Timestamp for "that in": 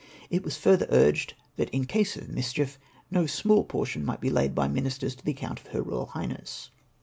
1.57-1.85